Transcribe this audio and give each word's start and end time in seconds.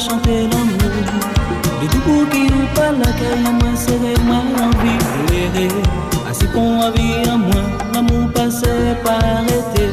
chante 0.00 0.26
l'amour. 0.26 1.50
De 1.80 1.86
tout 1.88 2.00
pou 2.04 2.24
ki 2.32 2.42
ou 2.52 2.66
pa 2.76 2.90
la 2.92 3.10
kaya 3.18 3.52
mwen 3.52 3.76
sere 3.76 4.12
mwen 4.26 4.48
anvi 4.64 4.94
Lere, 5.30 5.66
asi 6.28 6.46
kon 6.54 6.80
avi 6.84 7.06
a 7.28 7.36
mwen 7.40 7.66
L'amour 7.94 8.28
pase 8.34 8.72
pa 9.04 9.16
rete 9.48 9.86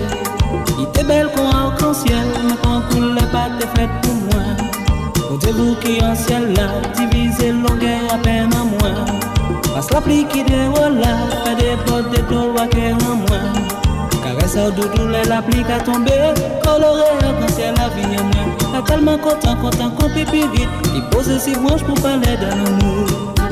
I 0.84 0.88
te 0.96 1.06
bel 1.08 1.32
kon 1.36 1.48
ankan-siel 1.48 2.28
Mwen 2.36 2.60
kon 2.64 2.84
koule 2.92 3.24
pa 3.32 3.48
te 3.60 3.72
fet 3.76 3.96
pou 4.04 4.20
mwen 4.26 4.64
Konte 5.22 5.56
vou 5.56 5.80
ki 5.84 5.98
an 6.04 6.16
siel 6.26 6.52
la 6.60 6.68
Divize 7.00 7.52
longe 7.64 7.96
apen 8.18 8.56
a 8.60 8.68
mwen 8.74 9.02
Pas 9.74 9.92
la 9.96 10.04
pli 10.04 10.24
ki 10.32 10.44
de 10.52 10.64
wala 10.76 11.18
des 11.60 11.76
pot 11.88 12.12
de 12.12 12.24
to 12.32 12.48
wake 12.60 12.90
en 12.92 13.06
mwen 13.24 13.87
sa 14.58 14.70
ou 14.70 14.72
doudou 14.72 15.06
la 15.30 15.40
pli 15.40 15.62
la 15.62 15.78
vi 17.94 18.02
yon 18.02 18.26
mwen 18.26 18.50
La 18.74 18.82
kalman 18.82 19.20
content, 19.20 19.56
kontan 19.62 19.92
kon 20.00 20.10
pipi 20.16 20.42
vit 20.50 20.70
Li 20.96 21.02
pose 21.12 21.38
si 21.40 21.54
mwenj 21.54 21.86
pour 21.86 22.02
parler 22.02 22.38
dan 22.42 22.58
nou 22.82 23.47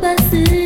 passer 0.00 0.65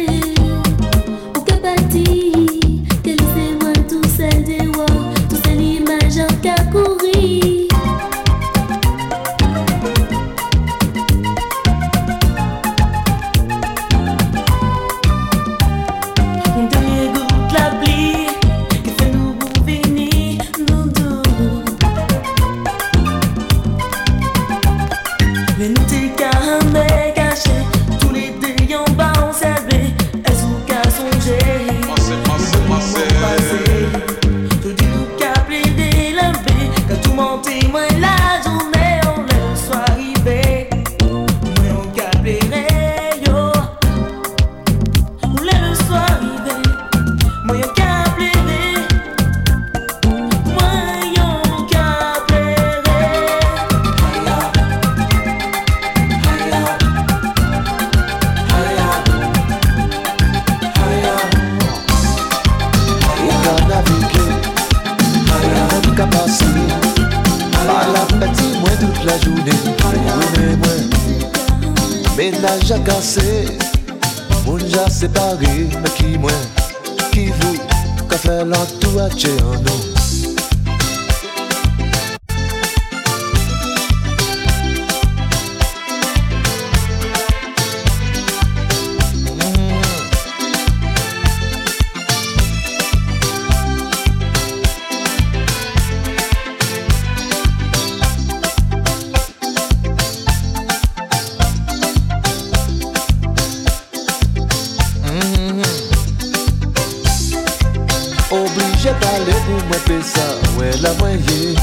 mwen 109.70 109.82
pe 109.86 109.96
sa 110.02 110.24
wè 110.58 110.70
la 110.82 110.90
mwen 110.98 111.20
ye. 111.30 111.54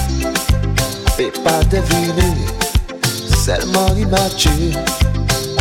Pe 1.17 1.27
pa 1.43 1.57
devine, 1.71 2.29
selman 3.43 3.99
imache. 3.99 4.71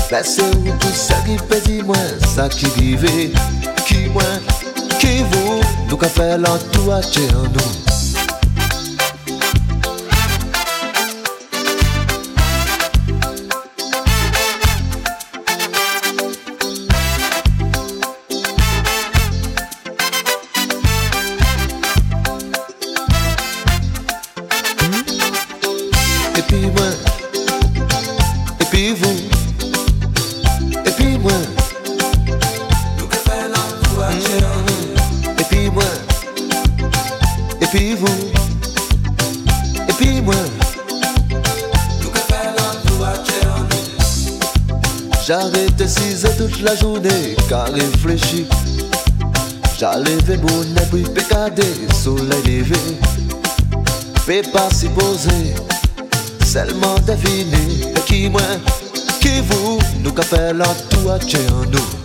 Plase 0.09 0.47
ou 0.55 0.77
tout 0.79 0.95
sa 0.95 1.19
ki 1.27 1.41
pedi 1.51 1.83
mwen, 1.83 2.07
sa 2.35 2.47
ki 2.53 2.71
vive. 2.77 3.17
Ki 3.83 4.07
mwen, 4.15 4.47
ki 5.01 5.19
vou, 5.33 5.59
nou 5.89 5.99
ka 5.99 6.11
fè 6.13 6.37
lantou 6.39 6.95
ache 7.01 7.27
an 7.35 7.51
nou. 7.51 7.96
j'étais 45.78 45.88
cisé 45.88 46.28
toute 46.37 46.62
la 46.62 46.75
journée, 46.76 47.37
qu'à 47.49 47.64
réfléchir. 47.64 48.46
J'allais 49.78 50.17
mon 50.38 50.82
abri, 50.82 51.02
pécadé, 51.02 51.62
soleil 51.93 52.43
levé. 52.44 52.78
Fais 54.25 54.43
pas 54.43 54.70
s'y 54.70 54.88
poser, 54.88 55.55
seulement 56.44 56.96
deviner. 57.06 57.93
Et 57.94 58.00
qui 58.06 58.28
moi, 58.28 58.40
qui 59.20 59.40
vous, 59.40 59.78
nous 60.02 60.12
qu'a 60.12 60.52
la 60.52 60.67
toit 60.90 61.21
chez 61.26 61.47
nous. 61.71 61.96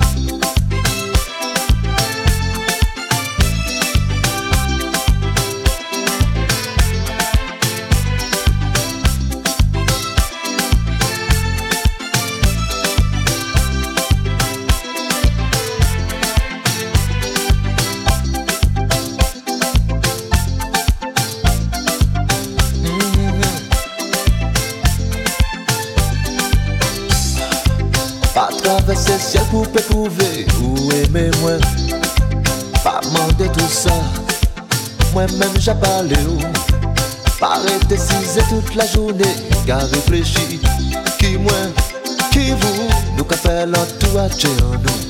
ciel 29.31 29.43
pour 29.49 29.65
prouver 29.71 30.45
ou 30.61 30.91
aimer 30.91 31.31
moi? 31.39 31.57
Pas 32.83 32.99
mander 33.13 33.47
tout 33.53 33.69
ça. 33.69 33.93
Moi 35.13 35.25
même 35.39 35.57
j'ai 35.57 35.73
parlé 35.75 36.17
ou 36.27 36.37
paraît 37.39 37.79
décisé 37.87 38.41
toute 38.49 38.75
la 38.75 38.85
journée 38.85 39.35
qu'à 39.65 39.77
réfléchir. 39.77 40.59
Qui 41.17 41.37
moi? 41.37 41.53
Qui 42.31 42.51
vous? 42.51 42.89
Nous 43.17 43.23
qu'à 43.23 43.37
faire 43.37 43.67
l'entourage 43.67 44.45
en 44.45 44.71
nous. 44.83 45.00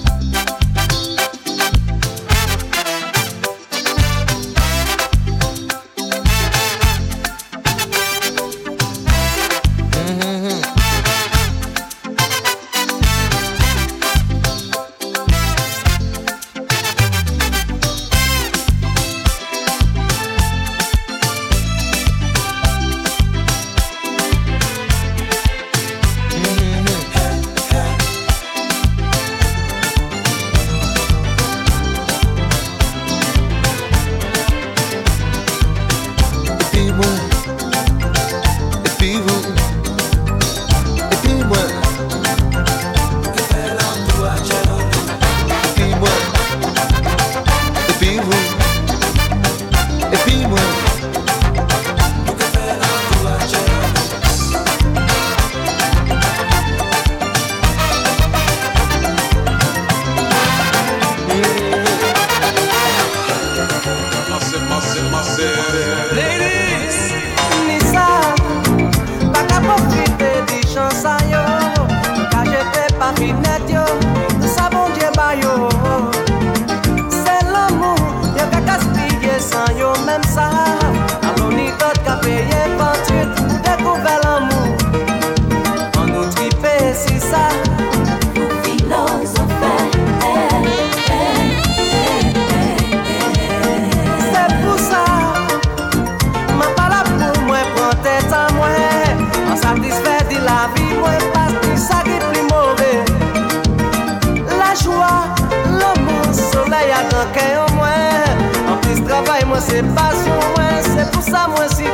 nan 107.11 107.31
kè 107.35 107.47
yon 107.53 107.75
mwen 107.77 108.45
An 108.71 108.79
plis 108.83 109.01
travay 109.07 109.43
mwen 109.49 109.63
se 109.63 109.81
pasyon 109.97 110.43
mwen. 110.55 110.77
Se 110.91 111.07
pou 111.11 111.25
sa 111.25 111.47
mwen 111.51 111.69
si 111.75 111.89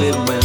it 0.00 0.14
when 0.28 0.35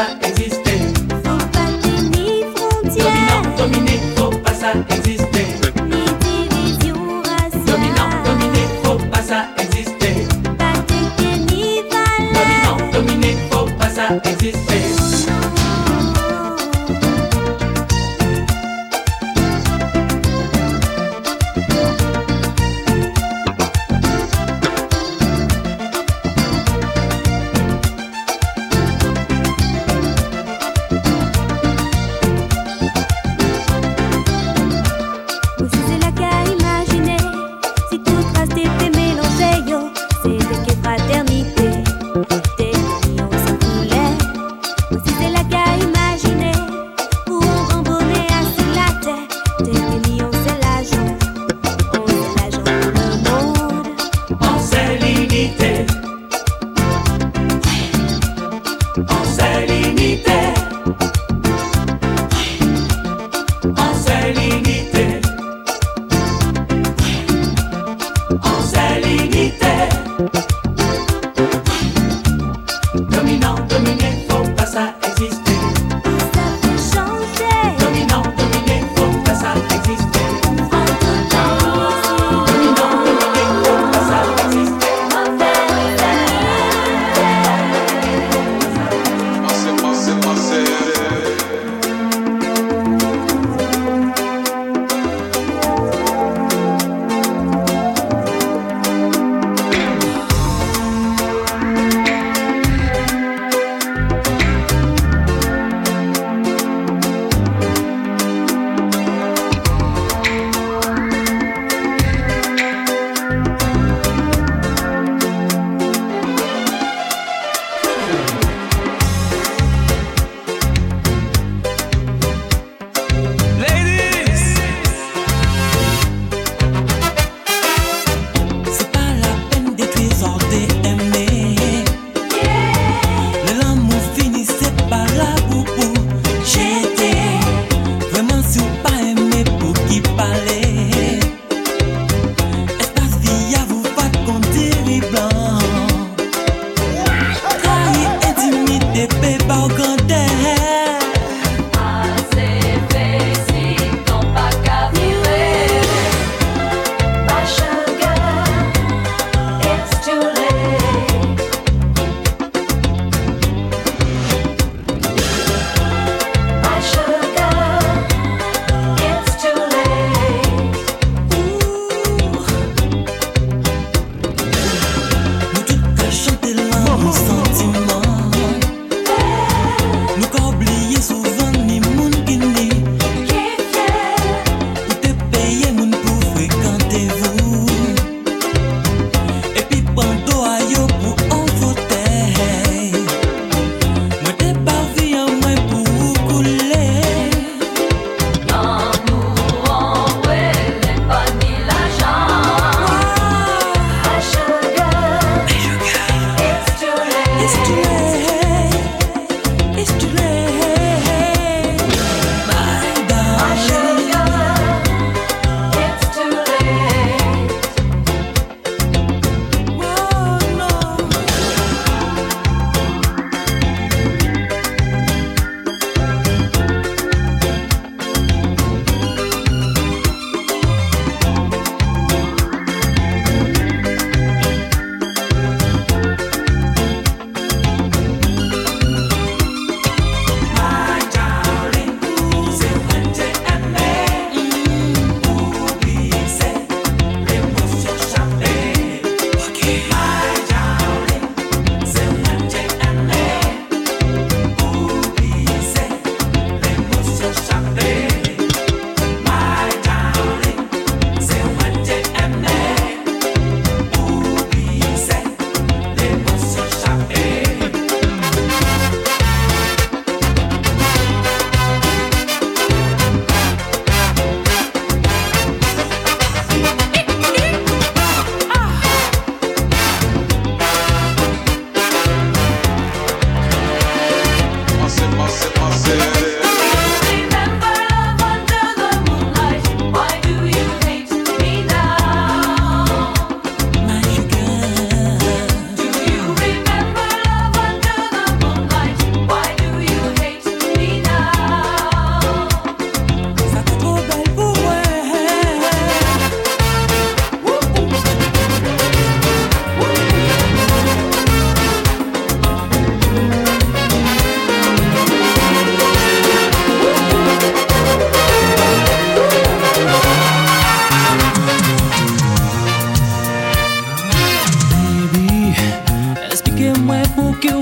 esa 0.00 0.18
es 0.22 0.39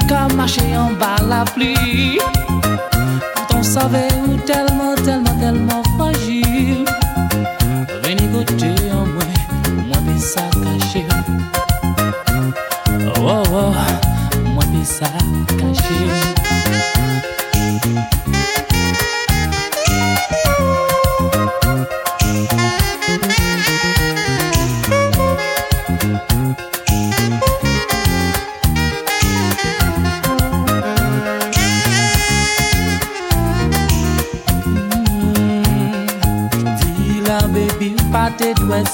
qu'à 0.09 0.29
marcher 0.35 0.77
en 0.77 0.93
bas 0.93 1.17
la 1.29 1.45
pluie. 1.45 2.19
Pourtant, 3.35 3.63
savait 3.63 4.09
où 4.27 4.37
tellement, 4.47 4.95
tellement 4.97 5.28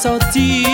te 0.05 0.74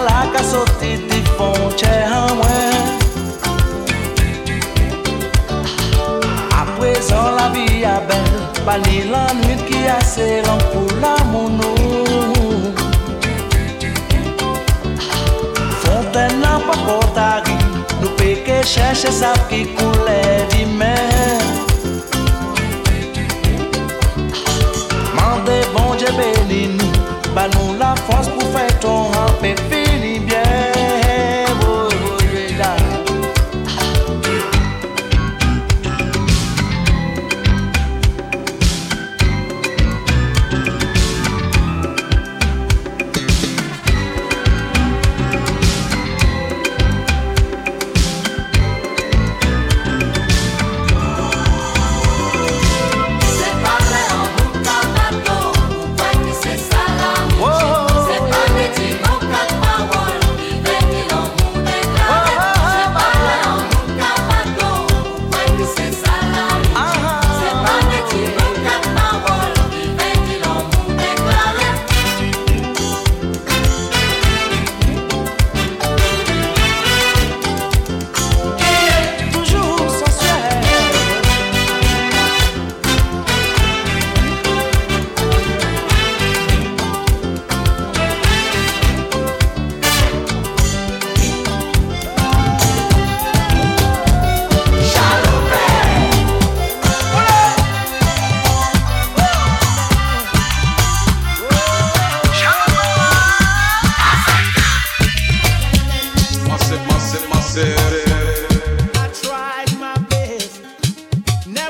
la 0.00 0.26
ca 0.32 0.42
sortit 0.42 1.00
e 1.10 1.22
font 1.36 1.70
cher 1.76 2.08
en 2.12 2.34
moins 2.34 2.74
À 6.60 6.64
présent 6.78 7.30
la 7.38 7.48
vie 7.54 7.84
a 7.84 8.00
belle 8.08 8.40
Pas 8.64 8.78
ni 8.78 9.04
la 9.10 9.26
nuit 9.34 9.60
qui 9.66 9.86
a 9.86 9.96
assez 9.98 10.42
long 10.46 10.62
pour 10.72 10.90
l'amour 11.02 11.50
Fontaine 15.82 16.40
n'a 16.40 16.58
pas 16.66 16.78
portari 16.86 17.58
Nous 18.00 18.10
péqués 18.10 18.62
chercher 18.64 19.10
ça 19.10 19.32
qui 19.48 19.66
coulait 19.76 20.46
d'hiver. 20.50 21.38
Mande 25.16 25.56
bon 25.74 25.94
Dieu 25.96 26.08
béni 26.18 26.68
nous 26.78 26.92
Bah 27.34 27.48
nous 27.54 27.78
la 27.78 27.94
force 28.06 28.28
pour 28.28 28.48
faire 28.52 28.78
ton 28.80 29.04
remplir 29.16 29.83
тебя 30.04 30.43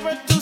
never 0.05 0.21
do. 0.27 0.34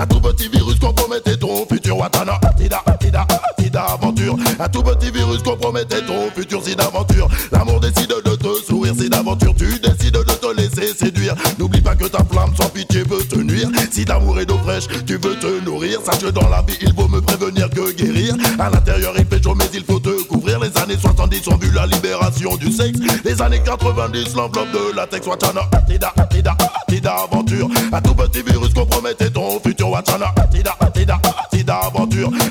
Un 0.00 0.06
tout 0.06 0.18
petit 0.18 0.48
virus 0.48 0.78
compromettait 0.78 1.36
ton 1.36 1.66
futur. 1.66 1.98
Watana 1.98 2.40
Tida, 2.56 2.82
Tida, 2.98 3.26
Tida 3.58 3.82
aventure. 3.82 4.34
Un 4.58 4.68
tout 4.70 4.82
petit 4.82 5.10
virus 5.10 5.42
compromettait 5.42 6.00
ton 6.06 6.30
futur 6.34 6.62
C'est 6.64 6.74
d'aventure. 6.74 7.28
L'amour 7.52 7.80
décide 7.80 8.08
de 8.08 8.34
te 8.34 8.64
sourire 8.66 8.94
C'est 8.98 9.10
d'aventure, 9.10 9.54
tu 9.54 9.78
décides 9.78 10.14
de 10.14 10.22
te 10.22 10.56
laisser 10.56 10.94
séduire. 10.94 11.34
N'oublie 11.58 11.82
pas 11.82 11.96
que 11.96 12.06
ta 12.06 12.24
flamme 12.24 12.56
sans 12.58 12.70
pitié 12.70 13.02
veut 13.02 13.22
te 13.28 13.36
nuire. 13.40 13.68
Si 13.90 14.06
d'amour 14.06 14.40
et 14.40 14.46
d'eau 14.46 14.56
fraîche 14.64 14.86
tu 15.06 15.18
veux 15.18 15.36
te 15.38 15.62
nourrir. 15.66 16.00
Sache 16.02 16.20
que 16.20 16.30
dans 16.30 16.48
la 16.48 16.62
vie 16.62 16.78
il 16.80 16.94
vaut 16.94 17.08
me 17.08 17.20
prévenir 17.20 17.68
que 17.68 17.92
guérir. 17.92 18.34
À 18.58 18.70
l'intérieur 18.70 19.12
il 19.18 19.26
fait 19.26 19.42
chaud 19.42 19.54
mais 19.54 19.68
il 19.74 19.84
faut 19.84 20.00
te 20.00 20.22
couvrir. 20.28 20.60
Les 20.60 20.74
années 20.78 20.96
70 20.98 21.46
ont 21.48 21.58
vu 21.58 21.70
la 21.72 21.84
libération 21.84 22.56
du 22.56 22.72
sexe. 22.72 22.98
Les 23.22 23.42
années 23.42 23.62
90 23.62 24.34
l'enveloppe 24.34 24.72
de 24.72 24.96
la 24.96 25.06
texte. 25.06 25.28
Watana 25.28 25.60
Tida, 25.86 26.14
Tida, 26.30 26.56
Tida 26.88 27.16
aventure. 27.30 27.68
Un 27.92 28.00
tout 28.00 28.14
petit 28.14 28.42
virus 28.42 28.72
compromettait 28.72 29.29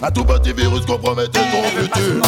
un 0.01 0.11
tout 0.11 0.23
petit 0.23 0.53
virus 0.53 0.85
ton 0.85 1.63
futur. 1.75 2.21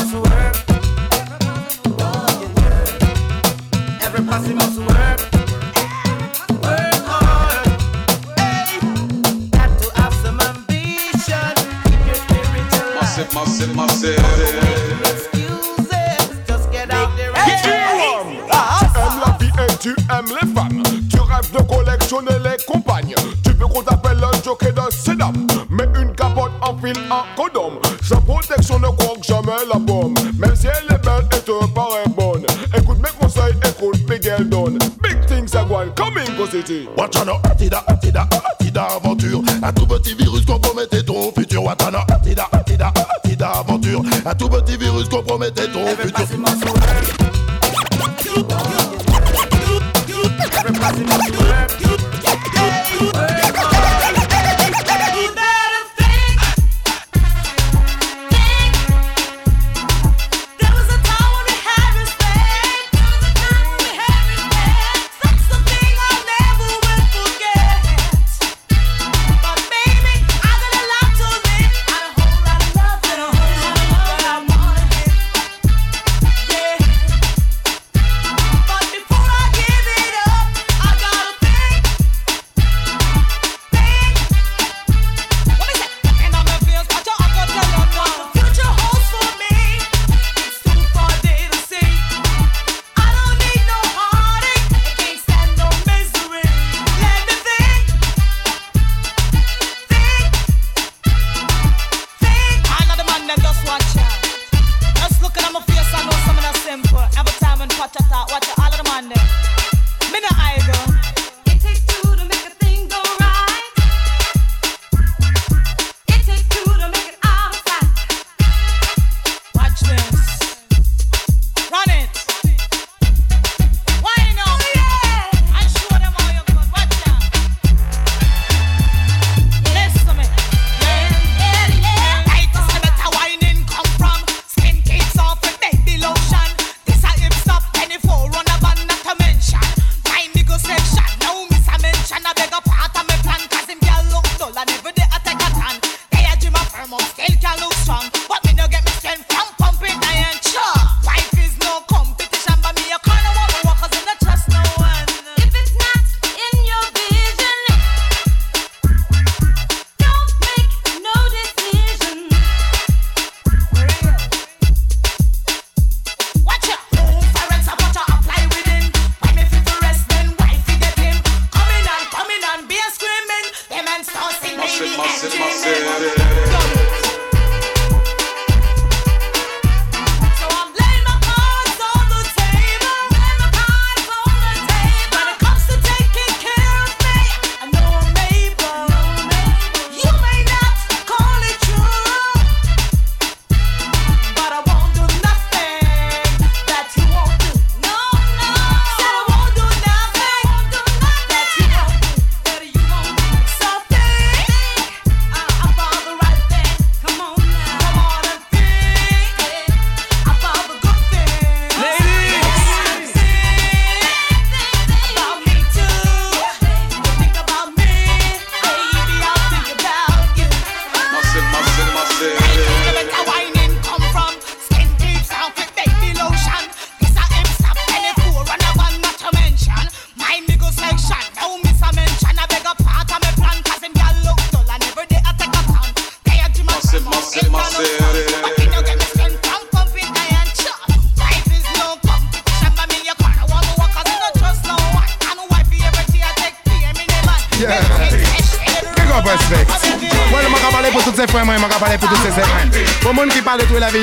Tu 18.82 18.88
aimes 18.98 19.20
la 19.20 19.38
vie 19.40 19.52
et 19.58 19.78
tu 19.80 19.90
aimes 19.90 20.36
les 20.42 20.48
femmes. 20.54 20.84
Tu 21.10 21.20
rêves 21.20 21.52
de 21.52 21.62
collectionner 21.64 22.38
les 22.44 22.64
compagnes. 22.66 23.16
Tu 23.44 23.54
peux 23.54 23.68
qu'on 23.68 23.82
jockey 24.44 24.72
de 24.72 24.82
Sedam, 24.92 25.48
mais 25.70 25.88
une 26.00 26.14
capote 26.14 26.52
en 26.62 26.78
fil 26.78 26.96
en 27.10 27.24
codom. 27.36 27.80
Sa 28.04 28.18
protection 28.18 28.80
ne 28.80 28.88
croque 28.88 29.24
jamais 29.24 29.52
la 29.72 29.80
bombe, 29.80 30.18
même 30.38 30.56
si 30.56 30.68
elle 30.68 30.96
est 30.96 31.04
belle 31.04 31.26
et 31.36 31.42
te 31.42 31.66
paraît 31.74 32.08
bonne. 32.16 32.46
Écoute 32.76 32.98
mes 33.00 33.10
conseils, 33.20 33.54
écoute 33.64 34.00
Miguel 34.10 34.50
Don. 34.50 34.78
Big 35.02 35.26
things 35.28 35.56
are 35.56 35.66
going 35.68 35.92
coming 35.96 36.36
go 36.38 36.46
city. 36.48 36.88
Watana, 36.98 37.34
Atida, 37.44 37.84
Atida, 37.88 38.28
Atida 38.60 38.88
aventure. 38.96 39.42
Un 39.62 39.74
tout 39.74 39.86
petit 39.86 40.16
virus 40.16 40.46
compromettait 40.46 41.04
ton 41.04 41.32
futur. 41.32 41.64
Watana, 41.64 42.06
Atida, 42.10 42.48
Atida, 42.52 42.94
Atida 43.24 43.50
aventure. 43.50 44.02
Un 44.26 44.34
tout 44.34 44.50
petit 44.50 44.78
virus 44.78 45.10
compromettait 45.10 45.68
ton 45.68 45.86
futur. 45.98 47.21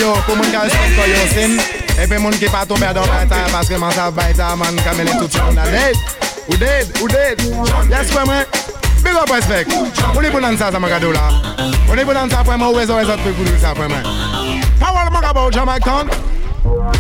yo 0.01 0.15
pou 0.27 0.37
moun 0.39 0.55
kal 0.55 0.71
sot 0.71 0.95
koyo 0.99 1.27
sin 1.35 1.59
Epe 1.99 2.19
moun 2.23 2.37
ki 2.39 2.51
pa 2.53 2.65
tombe 2.67 2.87
adan 2.87 3.07
bata 3.11 3.43
Paske 3.53 3.79
man 3.81 3.93
sa 3.97 4.11
bata 4.11 4.55
man 4.57 4.79
kamele 4.87 5.19
tout 5.19 5.39
yon 5.41 5.55
na 5.59 5.67
ded 5.73 5.99
Ou 6.49 6.57
ded, 6.57 6.89
ou 7.03 7.09
ded 7.09 7.43
Yes 7.91 8.11
fwe 8.13 8.25
mwen. 8.25 8.45
Big 9.03 9.15
up 9.15 9.31
respect. 9.31 9.71
Ou 10.15 10.23
li 10.25 10.31
pou 10.33 10.41
nan 10.43 10.57
sa 10.59 10.73
sa 10.73 10.81
mwen 10.81 10.91
kado 10.91 11.13
la? 11.15 11.29
Ou 11.87 11.99
li 11.99 12.07
pou 12.07 12.17
nan 12.17 12.31
sa 12.33 12.41
fwe 12.43 12.57
mwen 12.57 12.71
ou 12.71 12.79
wezo 12.81 12.97
wezo 12.99 13.19
tpe 13.21 13.35
koudou 13.37 13.61
sa 13.61 13.75
fwe 13.77 13.89
mwen 13.91 14.07
Power 14.81 15.11
mwen 15.13 15.23
kaba 15.23 15.45
ou 15.47 15.55
jamak 15.55 15.85
ton 15.85 16.09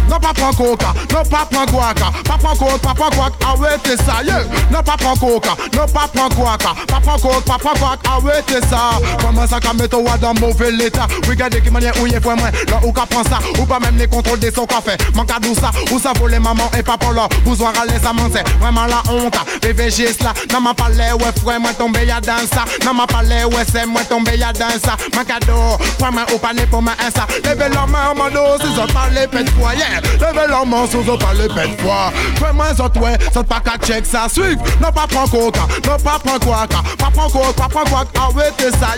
Non 0.09 0.19
pas 0.19 0.33
prendre 0.33 0.57
coca, 0.57 0.95
non 1.13 1.23
pas 1.23 1.47
prendre 1.51 1.73
guaca, 1.73 2.07
pas 2.25 2.39
prendre 2.39 2.59
coke, 2.59 2.81
pas 2.81 2.95
prendre 2.95 3.15
guac, 3.15 3.33
arrêtez 3.47 3.97
ça, 3.97 4.23
yeah. 4.25 4.43
Non 4.71 4.83
pas 4.83 4.97
prendre 4.97 5.21
coca, 5.21 5.51
non 5.75 5.87
pas 5.87 6.09
prendre 6.13 6.35
guaca, 6.35 6.75
pas 6.87 7.01
prendre 7.01 7.21
coke, 7.21 7.45
pas 7.45 7.59
prendre 7.59 7.79
guac, 7.79 7.99
arrêtez 8.09 8.67
ça. 8.69 8.99
Comment 9.21 9.47
ça 9.47 9.61
qu'a 9.61 9.73
mettre 9.75 9.99
toi 9.99 10.17
dans 10.19 10.35
mauvais 10.35 10.75
état? 10.87 11.07
Regardez 11.29 11.61
qui 11.61 11.71
manière 11.71 11.93
où 12.01 12.07
il 12.07 12.21
faut 12.21 12.35
moins, 12.35 12.51
là 12.69 12.81
où 12.85 12.93
qu'a 12.93 13.07
prend 13.07 13.23
ça, 13.25 13.39
ou 13.61 13.67
pas 13.67 13.79
même 13.81 13.97
les 13.97 14.07
contrôles 14.07 14.39
des 14.39 14.51
son 14.51 14.67
café. 14.67 14.93
Manque 15.15 15.31
à 15.31 15.35
ça, 15.61 15.71
où 15.93 15.99
ça 15.99 16.13
voler 16.19 16.39
maman 16.39 16.71
et 16.79 16.83
papa 16.83 17.13
là, 17.15 17.29
besoin 17.45 17.73
râler 17.73 17.99
ça 18.03 18.13
c'est 18.33 18.49
vraiment 18.59 18.87
la 18.87 19.03
honte. 19.13 19.37
PVG 19.61 20.17
là, 20.23 20.33
non 20.53 20.61
m'a 20.61 20.75
parlé 20.75 21.13
ouais 21.13 21.33
frère 21.43 21.61
moi 21.61 21.73
tombé 21.75 22.07
ya 22.07 22.21
dans 22.21 22.39
ça, 22.51 22.65
non 22.85 22.95
m'a 22.95 23.07
parlé 23.07 23.45
ouais 23.45 23.65
c'est 23.71 23.87
moi 23.87 24.03
tombé 24.09 24.37
ya 24.39 24.53
dans 24.53 24.71
ça. 24.83 24.97
Mon 25.15 25.25
cadeau, 25.25 25.77
prends 25.99 26.13
moi 26.13 26.23
au 26.35 26.39
panier 26.39 26.67
pour 26.67 26.83
ma 26.83 26.93
ça. 27.15 27.27
Levez 27.45 27.69
la 27.69 27.87
main 27.87 28.11
en 28.11 28.15
mano, 28.15 28.41
si 28.61 28.75
ça 28.75 28.87
parle 28.93 29.29
pète 29.31 29.51
Leve 30.20 30.51
la 30.51 30.64
main 30.64 30.86
sous 30.90 31.05
so 31.05 31.16
pas 31.16 31.32
le 31.34 31.49
bête 31.49 31.80
fois. 31.80 32.12
Fais 32.36 32.53
moins 32.53 32.72
autre 32.72 33.01
ouais, 33.01 33.16
ça 33.32 33.42
pas 33.42 33.61
qu'à 33.61 33.76
check 33.84 34.05
ça 34.07 34.26
suive. 34.30 34.59
Non 34.80 34.92
pas 34.92 35.07
prends 35.09 35.26
coca, 35.26 35.66
non 35.86 35.96
pas 36.03 36.18
prends 36.22 36.38
quoi 36.38 36.66
Pas 36.66 37.11
prends 37.12 37.28
coca, 37.28 37.53
pas 37.57 37.68
prends 37.68 37.84
quoi 37.84 38.05
arrêtez 38.20 38.76
ça. 38.78 38.94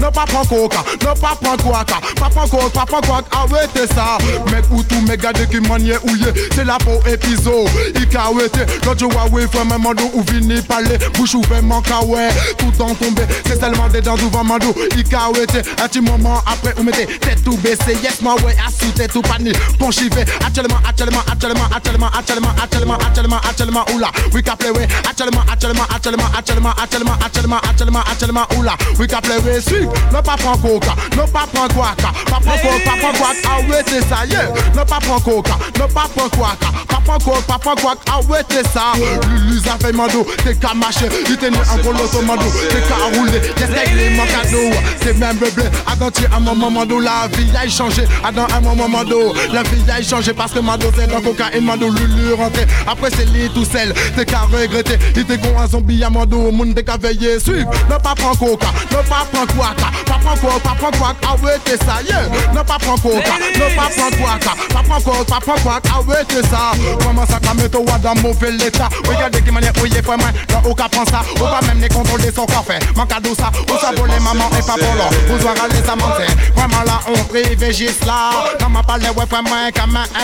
Non 0.00 0.10
pas 0.10 0.24
prends 0.26 0.44
coca, 0.44 0.84
non 1.04 1.14
pas 1.14 1.36
prends 1.40 1.56
quoi 1.56 1.84
Pas 1.84 2.30
prends 2.30 2.48
coca, 2.48 2.80
pas 2.80 2.86
prends 2.86 3.00
quoi 3.00 3.22
arrêtez 3.30 3.86
ça. 3.94 4.18
Mec 4.50 4.64
ou 4.70 4.82
tout, 4.82 5.00
mec 5.02 5.20
gars 5.20 5.32
de 5.32 5.44
qui 5.44 5.60
manier 5.60 5.96
ou 6.04 6.10
C'est 6.54 6.64
la 6.64 6.78
peau 6.78 7.00
épisode, 7.06 7.68
il 7.94 8.08
Quand 8.08 8.94
tu 8.96 9.04
vois 9.04 9.26
oui, 9.30 9.42
fais 9.50 9.64
même 9.64 9.82
mandou 9.82 10.10
ou 10.14 10.22
vini 10.22 10.60
parler. 10.62 10.98
Bouche 11.14 11.34
ouvert, 11.34 11.62
manque 11.62 11.86
ouais, 12.06 12.28
tout 12.58 12.82
en 12.82 12.94
tombé. 12.94 13.22
C'est 13.46 13.60
seulement 13.60 13.88
des 13.88 14.00
dents 14.00 14.16
ouvrant 14.16 14.44
mandou, 14.44 14.74
il 14.96 15.04
Un 15.14 15.88
petit 15.88 16.00
moment 16.00 16.42
après, 16.46 16.74
ou 16.78 16.82
mettez 16.82 17.06
tête 17.06 17.44
tout 17.44 17.56
baissé. 17.58 17.96
Yes, 18.02 18.20
moi 18.22 18.34
ouais, 18.44 18.56
assis, 18.66 18.92
tête 18.92 19.12
tout 19.12 19.22
panique, 19.22 19.56
bon 19.78 19.90
chivet 19.90 20.24
actuellement, 20.44 20.78
actuellement, 20.86 21.22
actuellement, 21.30 21.64
actuellement, 21.74 22.08
actuellement, 22.16 22.48
actuellement, 22.62 22.98
actuellement, 22.98 23.40
actuellement, 23.48 23.84
oula, 23.94 24.10
we 24.32 24.42
can 24.42 24.56
play 24.56 24.70
way, 24.70 24.86
actuellement, 25.08 25.42
actuellement, 25.50 25.84
actuellement, 25.94 26.24
actuellement, 26.36 26.70
actuellement, 26.82 27.14
actuellement, 27.24 27.60
actuellement, 27.68 28.00
actuellement, 28.10 28.46
oula, 28.58 28.76
we 28.98 29.06
can 29.06 29.20
play 29.20 29.38
way, 29.38 29.60
suivre, 29.60 29.92
non 30.12 30.22
pas 30.22 30.36
prendre 30.36 30.60
coca, 30.60 30.94
non 31.16 31.26
pas 31.28 31.46
prendre 31.52 31.74
guaca, 31.74 32.12
pas 32.26 32.40
prendre 32.40 32.62
coca, 32.62 32.84
pas 32.84 32.96
prendre 32.98 33.18
guaca, 33.18 33.48
ah 33.48 33.60
ouais, 33.68 33.84
c'est 33.86 34.02
ça, 34.08 34.26
yeah, 34.26 34.48
non 34.74 34.84
pas 34.84 34.98
prendre 35.00 35.22
coca, 35.22 35.56
non 35.78 35.88
pas 35.88 36.08
prendre 36.14 36.36
guaca, 36.36 36.66
pas 36.88 37.00
prendre 37.04 37.24
coca, 37.24 37.42
pas 37.46 37.58
prendre 37.58 37.82
guaca, 37.82 38.00
ah 38.10 38.20
ouais, 38.28 38.42
c'est 38.48 38.66
ça, 38.68 38.92
Lulu, 39.28 39.60
ça 39.60 39.76
fait 39.80 39.92
mando, 39.92 40.26
t'es 40.44 40.54
qu'à 40.54 40.74
marcher, 40.74 41.08
il 41.28 41.50
né 41.50 41.56
en 41.56 41.78
gros 41.78 42.22
mando, 42.22 42.44
t'es 42.70 42.80
qu'à 42.82 43.16
rouler, 43.16 43.40
yes, 43.58 43.70
régler 43.70 44.10
mon 44.10 44.26
cadeau, 44.26 44.76
c'est 45.02 45.16
même 45.18 45.36
bleu, 45.36 45.50
attention, 45.86 46.28
à 46.32 46.36
un 46.36 46.40
moment, 46.40 46.70
mando, 46.70 47.00
la 47.00 47.28
vie 47.32 47.50
a 47.56 47.68
changé, 47.68 48.04
dans 48.34 48.46
un 48.54 48.60
moment, 48.60 48.88
mando, 48.88 49.34
la 49.52 49.62
vie 49.62 49.90
a 49.90 50.02
changé 50.02 50.31
parce 50.32 50.52
que 50.52 50.60
Mando 50.60 50.90
c'est 50.96 51.06
dans 51.06 51.20
cocaïne, 51.20 51.64
Mando 51.64 51.88
Lulu 51.88 52.34
rentré. 52.34 52.66
Après 52.86 53.10
c'est 53.16 53.26
lit 53.26 53.50
tout 53.54 53.64
seul, 53.64 53.92
t'es 54.16 54.24
qu'à 54.24 54.40
regretter. 54.40 54.98
Il 55.16 55.24
t'est 55.24 55.38
con 55.38 55.58
un 55.58 55.66
zombie 55.66 56.02
à 56.02 56.10
Mando, 56.10 56.38
au 56.38 56.52
monde 56.52 56.74
t'es 56.74 56.82
qu'à 56.82 56.96
veiller. 56.96 57.38
Suive, 57.40 57.66
ne 57.88 57.96
pas 57.96 58.14
prendre 58.14 58.38
coca, 58.38 58.68
ne 58.90 58.96
pas 58.96 59.26
prendre 59.32 59.54
guaca, 59.54 59.90
pas 60.06 60.18
prendre 60.22 60.40
coca, 60.40 60.60
pas 60.60 60.74
prendre 60.76 60.98
guaca, 60.98 61.16
ah 61.28 61.36
ouais 61.42 61.58
t'es 61.64 61.76
ça, 61.78 62.02
yeah. 62.08 62.22
Ne 62.52 62.62
pas 62.62 62.78
prendre 62.78 63.02
coca, 63.02 63.32
ne 63.54 63.76
pas 63.76 63.88
prendre 63.96 64.16
guaca, 64.16 64.52
pas 64.68 64.82
prendre 64.82 65.04
coca, 65.04 65.24
pas 65.24 65.40
prendre 65.40 65.62
guaca, 65.62 65.90
ah 65.94 66.02
ouais 66.02 66.24
t'es 66.28 66.42
ça. 66.48 66.72
Comment 67.04 67.26
ça 67.26 67.38
qu'a 67.40 67.54
mettre 67.54 67.70
toi 67.70 67.98
dans 68.02 68.14
mauvais 68.20 68.54
état? 68.54 68.88
Regardez 69.08 69.42
qui 69.42 69.50
manière 69.50 69.72
où 69.80 69.86
il 69.86 69.96
est 69.96 70.00
vraiment, 70.00 70.30
où 70.64 70.74
qu'a 70.74 70.88
prend 70.88 71.04
ça, 71.06 71.22
ou 71.36 71.40
pas 71.40 71.60
même 71.66 71.80
les 71.80 71.88
contrôler 71.88 72.30
son 72.34 72.46
café. 72.46 72.78
Manque 72.96 73.12
à 73.12 73.16
ça, 73.36 73.50
où 73.68 73.78
ça 73.78 73.92
voler 73.96 74.20
maman 74.20 74.48
et 74.58 74.62
pas 74.66 74.74
pour 74.74 74.94
l'or. 74.94 75.10
Vous 75.28 75.44
aurez 75.46 75.68
les 75.72 75.88
amantés, 75.88 76.32
vraiment 76.54 76.82
là 76.86 77.00
on 77.08 77.24
privilégie 77.24 77.88
là. 78.06 78.30
Dans 78.58 78.68
ma 78.68 78.82
palais, 78.82 79.08
ouais, 79.08 79.24
vraiment 79.30 79.50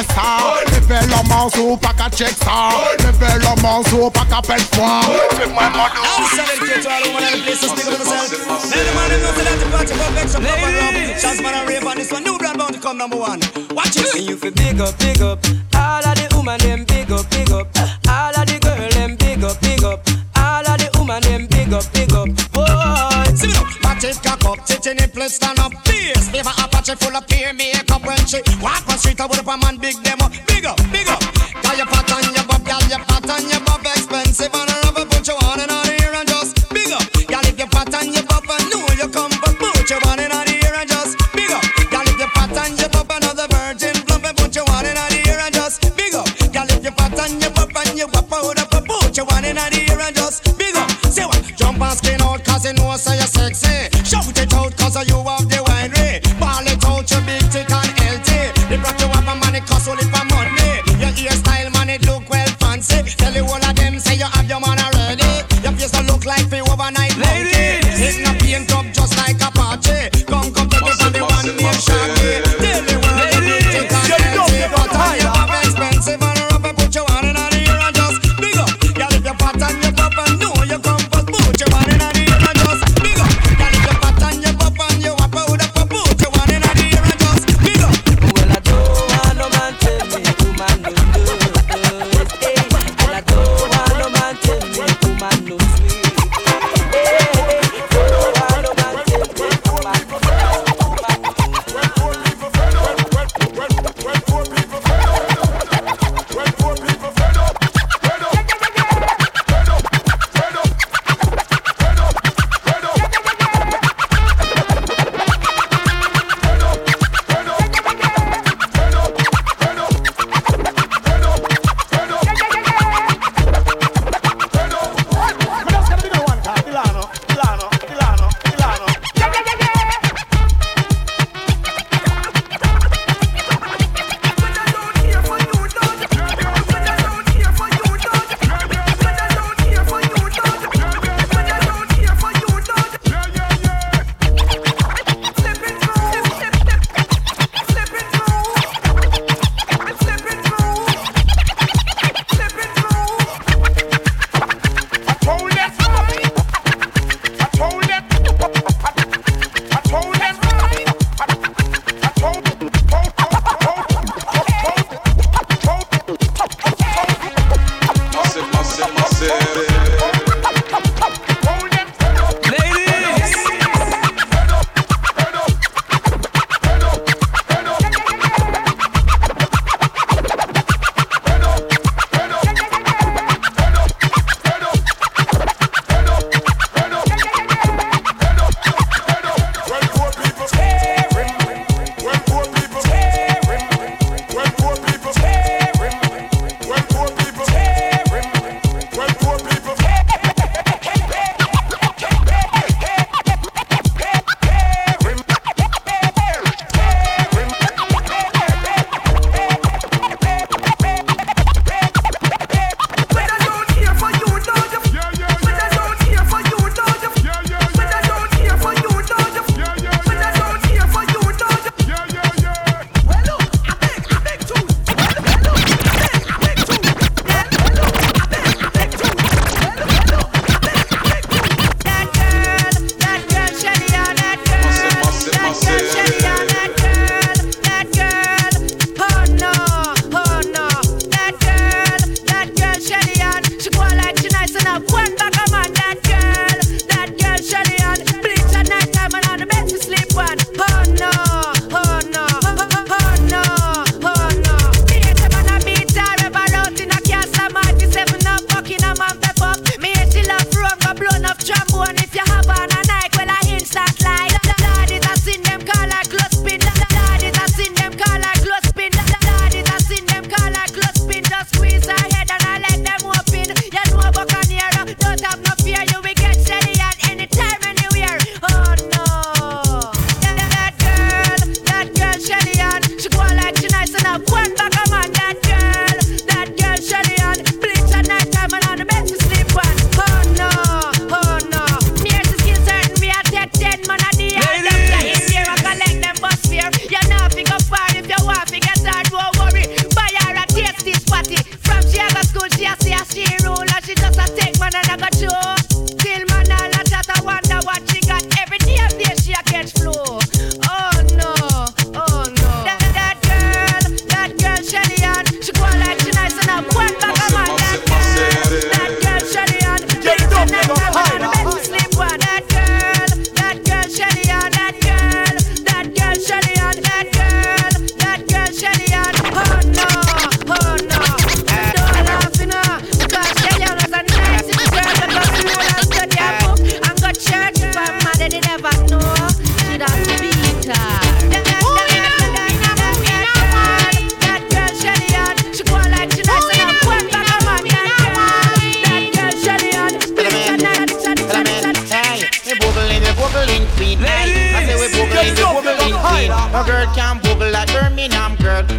ça. 0.04 0.54
Révèle 0.72 1.10
un 1.12 1.28
morceau, 1.28 1.76
pas 1.76 1.92
qu'à 1.96 2.08
check 2.14 2.34
ça. 2.42 2.70
Révèle 2.98 3.42
un 3.46 3.60
morceau, 3.60 4.10
pas 4.10 4.24
qu'à 4.28 4.40
pète 4.42 4.76
moi. 4.76 5.00
Fais-moi 5.30 5.62
mon 5.70 5.78
Now 5.78 6.18
we're 6.18 6.28
selling 6.36 6.60
kids 6.66 6.86
all 6.86 7.02
over 7.08 7.20
the 7.20 7.42
place, 7.42 7.60
so 7.60 7.68
stick 7.68 7.86
with 7.86 7.98
myself 7.98 8.30
Let 8.70 8.84
the 8.86 8.92
man 8.94 9.10
know 9.20 9.32
that 9.32 9.58
the 9.58 9.66
party 9.70 9.94
perfect, 9.94 10.30
so 10.30 10.38
pop 10.40 10.58
and 10.58 10.74
rub 10.76 11.20
Chance 11.20 11.42
man 11.42 11.54
and 11.54 11.68
rave 11.68 11.86
on 11.86 11.96
this 11.96 12.12
one, 12.12 12.24
new 12.24 12.38
brand 12.38 12.58
bound 12.58 12.74
to 12.74 12.80
come 12.80 12.98
number 12.98 13.16
one. 13.16 13.40
Watch 13.74 13.96
it! 13.96 14.14
And 14.14 14.24
You 14.24 14.36
feel 14.36 14.52
big 14.52 14.80
up, 14.80 14.98
big 14.98 15.20
up. 15.20 15.44
All 15.74 16.04
of 16.06 16.14
the 16.14 16.26
women 16.36 16.58
them 16.60 16.84
big 16.84 17.10
up, 17.10 17.28
big 17.30 17.50
up. 17.50 17.66
All 18.08 18.34
of 18.36 18.46
the 18.46 18.58
girl 18.60 18.88
them 18.90 19.16
big 19.16 19.42
up, 19.42 19.60
big 19.60 19.82
up. 19.82 20.06
All 20.36 20.66
of 20.66 20.78
the 20.78 20.88
women 20.98 21.22
them 21.22 21.46
big 21.46 21.72
up, 21.72 21.84
big 21.92 22.12
up. 22.12 22.28
Boy, 22.54 23.34
see 23.34 23.48
me 23.48 23.52
now. 23.54 23.66
Matty 23.82 24.12
cock 24.22 24.44
up, 24.44 24.64
titty 24.64 24.94
nipple 24.94 25.28
stand 25.28 25.58
up. 25.58 25.72
Please 25.84 26.28
Beers, 26.30 26.46
a 26.46 26.50
Apache 26.64 26.94
full 26.96 27.16
of 27.16 27.26
pyramid 27.26 27.77
walk 28.60 28.86
on 28.88 28.98
street. 28.98 29.20
I 29.20 29.26
would 29.26 29.38
up 29.38 29.46
a 29.46 29.56
man 29.56 29.78
big 29.78 29.96
them 30.04 30.18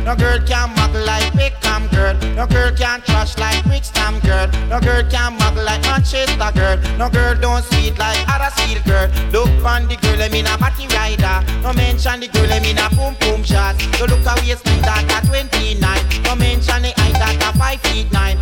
No 0.09 0.15
girl 0.15 0.39
can 0.39 0.73
mug 0.73 0.95
like 1.05 1.31
Big 1.35 1.53
Beckham 1.61 1.85
girl. 1.91 2.15
No 2.33 2.47
girl 2.47 2.71
can 2.75 2.99
trash 3.01 3.37
like 3.37 3.63
Wickstam 3.65 4.19
girl. 4.25 4.49
No 4.67 4.79
girl 4.79 5.03
can 5.07 5.37
mug 5.37 5.55
like 5.55 5.83
Manchester 5.83 6.51
girl. 6.55 6.77
No 6.97 7.11
girl 7.11 7.35
don't 7.35 7.63
sweet 7.65 7.95
like 7.99 8.17
other 8.27 8.49
girl. 8.89 9.07
Look 9.31 9.63
on 9.63 9.87
the 9.87 9.97
girl, 9.97 10.19
I 10.19 10.29
mean 10.29 10.47
a 10.47 10.57
party 10.57 10.87
rider. 10.87 11.45
No 11.61 11.73
mention 11.73 12.21
the 12.21 12.27
girl, 12.27 12.51
I 12.51 12.59
mean 12.59 12.79
a 12.79 12.89
boom 12.89 13.13
boom 13.19 13.43
shot. 13.43 13.77
No 13.99 14.05
look 14.05 14.25
away, 14.25 14.57
sweet 14.57 14.81
that 14.81 15.05
at 15.13 15.29
29. 15.29 15.77
No 16.23 16.35
mention 16.35 16.81
the 16.81 16.91
height 16.97 17.13
that 17.13 17.43
at 17.45 17.55
5 17.55 17.81
feet 17.81 18.11
9. 18.11 18.37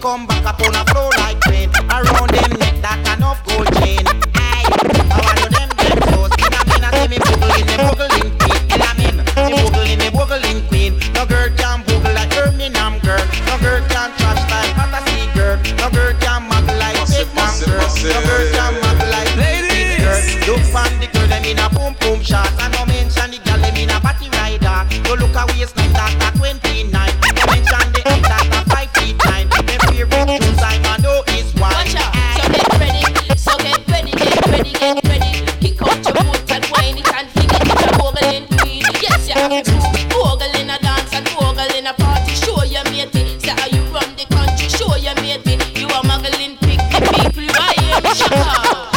con 0.00 0.29
Toggle 39.40 40.54
in 40.60 40.68
a 40.68 40.78
dance 40.80 41.14
and 41.14 41.26
toggle 41.26 41.74
in 41.74 41.86
a 41.86 41.94
party. 41.94 42.32
Show 42.34 42.62
your 42.64 42.84
matey. 42.84 43.38
Say 43.40 43.48
how 43.48 43.66
you 43.68 43.80
run 43.84 44.14
the 44.14 44.26
country. 44.28 44.68
Show 44.68 44.94
your 44.96 45.14
matey. 45.14 45.56
You 45.80 45.88
are 45.88 46.02
muggling 46.04 46.58
pick 46.58 46.76
the 46.92 47.00
people. 47.08 47.46
Why 47.56 47.72
you 47.80 48.90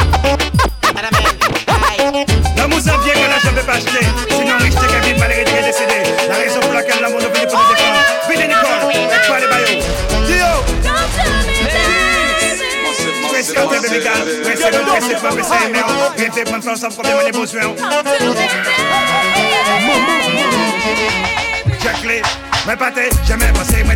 Check-les, 20.84 22.22
mais 22.68 22.76
pas 22.76 22.92
t'es 22.92 23.10
jamais 23.26 23.52
passé, 23.54 23.84
mais 23.88 23.96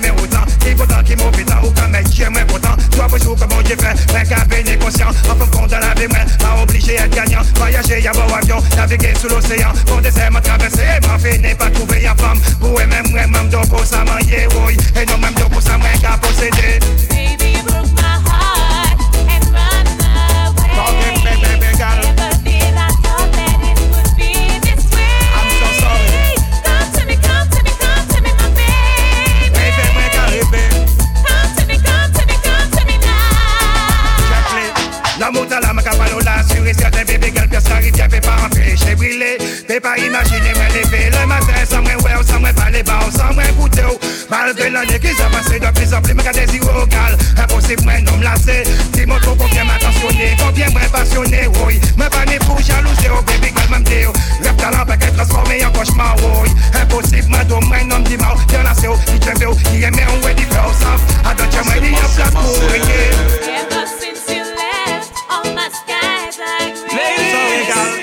mais 0.00 0.10
autant. 0.10 0.44
T'es 0.60 0.74
content 0.74 1.02
qu'il 1.04 1.16
m'oublie 1.16 1.44
tant 1.44 1.60
ou 1.64 1.70
comme 1.72 1.96
j'ai 2.12 2.28
moins 2.28 2.44
content. 2.44 2.76
Toi, 2.92 3.06
bonjour, 3.10 3.36
comment 3.36 3.60
j'ai 3.66 3.76
fait, 3.76 3.96
mais 4.12 4.24
qu'à 4.24 4.44
peine 4.44 4.78
conscient. 4.78 5.08
En 5.08 5.34
fin 5.34 5.44
de 5.44 5.50
compte, 5.50 5.70
la 5.72 5.94
vie, 5.94 6.06
mais 6.08 6.24
pas 6.38 6.62
obligé 6.62 6.98
à 6.98 7.06
être 7.06 7.14
gagnant. 7.14 7.42
Voyager, 7.56 8.00
y'a 8.00 8.12
beau 8.12 8.32
avion, 8.32 8.58
naviguer 8.76 9.12
sous 9.20 9.28
l'océan. 9.28 9.72
Mon 9.88 10.00
désert 10.00 10.30
m'a 10.30 10.40
traversé, 10.40 10.84
ma 11.08 11.18
fille 11.18 11.40
n'est 11.40 11.54
pas 11.54 11.70
trouvée 11.70 12.06
à 12.06 12.14
femme. 12.14 12.40
Pour 12.60 12.80
elle-même, 12.80 13.10
même, 13.12 13.30
même, 13.30 13.48
donc, 13.48 13.68
pour 13.68 13.84
ça, 13.84 14.04
manger, 14.04 14.46
oui. 14.66 14.76
Et 15.00 15.06
non, 15.06 15.18
même, 15.18 15.34
donc, 15.34 15.50
pour 15.50 15.62
ça, 15.62 15.78
même, 15.78 15.98
qu'à 16.00 16.16
posséder. 16.18 17.19
imagine 40.06 40.42
when 40.56 40.70
they 40.72 40.84
pay 40.90 41.10
le 41.10 41.26
matin 41.26 41.64
Somewhere 41.66 41.98
well, 42.02 42.22
somewhere 42.24 42.54
par 42.54 42.70
les 42.70 42.82
bars, 42.82 43.10
somewhere 43.12 43.52
goûter 43.58 43.80
Malgré 44.30 44.70
l'année 44.70 44.98
qui 45.00 45.08
s'est 45.08 45.30
passée 45.32 45.58
de 45.58 45.66
plus 45.66 45.92
en 45.92 46.00
plus, 46.00 46.14
mais 46.14 46.22
qu'à 46.22 46.32
des 46.32 46.46
locales 46.46 47.16
Impossible, 47.36 47.82
moi 47.84 48.00
non 48.00 48.16
me 48.16 48.24
lasser 48.24 48.62
Dis-moi 48.92 49.18
trop 49.22 49.34
combien 49.34 49.64
m'attentionné, 49.64 50.36
combien 50.38 50.70
moi 50.70 50.82
passionné, 50.92 51.48
oui 51.66 51.80
Me 51.96 52.08
pané 52.08 52.38
pour 52.38 52.58
jalouser, 52.60 53.10
oh 53.10 53.22
baby 53.22 53.52
girl, 53.54 53.70
même 53.70 53.82
déo 53.82 54.12
Rêve 54.42 54.56
talent, 54.56 54.86
pas 54.86 54.96
qu'être 54.96 55.16
transformé 55.16 55.64
en 55.64 55.72
cauchemar, 55.72 56.16
oui 56.22 56.50
Impossible, 56.80 57.28
moi 57.28 57.44
d'au 57.44 57.60
moins 57.60 57.84
non 57.84 57.98
me 57.98 58.16
mal 58.16 58.36
Y'en 58.52 58.70
a 58.70 58.74
c'est 58.74 58.88
où, 58.88 58.96
qui 59.06 59.18
te 59.18 59.38
veut, 59.38 59.54
qui 59.70 59.82
aimait, 59.82 60.06
on 60.08 60.28
est 60.28 60.34
différent 60.34 60.70
I 61.24 61.34
don't 61.36 61.52
you 61.52 61.64
mind, 61.64 61.84
il 61.84 61.92
y 61.92 61.96
a 61.96 62.00
place 62.00 62.30
pour 62.30 62.70
rien 62.70 62.80
Ever 63.42 63.86
since 63.98 64.28
you 64.28 64.44
left, 64.44 65.12
all 65.28 65.52
my 65.52 65.68
skies 65.70 66.38
are 66.40 66.70
green. 66.88 67.99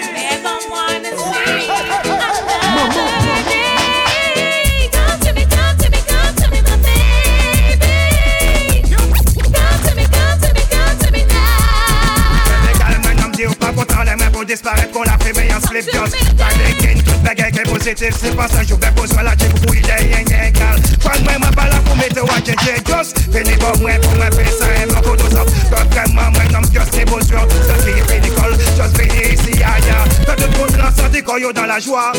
positive 17.98 18.20
slippers 18.20 18.54
and 18.56 18.70
you 18.70 18.76
repose 18.76 19.16
my 19.16 19.22
logic 19.24 19.52
We 19.70 19.82
day 19.82 20.14
and 20.14 20.30
yeah, 20.30 20.52
gal. 20.52 20.78
Fang 21.02 21.24
my 21.26 21.38
ma 21.38 21.50
bala 21.52 21.82
pou 21.82 21.96
mete 21.96 22.22
wache 22.22 22.54
je 22.64 22.82
Just 22.86 23.18
fini 23.34 23.58
bon 23.58 23.74
mwen 23.82 24.02
pou 24.02 24.16
mwen 24.18 24.30
pesa 24.38 24.70
e 24.82 24.86
mwen 24.86 25.02
kodo 25.04 25.30
sop 25.30 25.50
Got 25.72 25.90
grandma 25.92 26.30
mwen 26.32 26.52
nom 26.52 26.66
just 26.72 26.94
ne 26.94 27.06
bos 27.06 27.30
yo. 27.30 27.42
Just 27.50 27.86
fini 27.86 28.02
fini 28.10 28.30
kol, 28.36 28.54
just 28.78 28.98
fini 28.98 29.34
isi 29.34 29.60
ya 29.60 29.78
ya 29.88 30.06
Fè 30.26 30.36
de 30.36 30.52
pou 30.54 30.68
mwen 30.70 30.84
lan 30.84 30.94
santi 30.94 31.24
koyo 31.24 31.54
dan 31.54 31.68
la 31.68 31.80
jwa 31.80 32.12